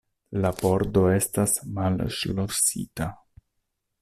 [0.45, 3.13] La pordo estas malŝlosita.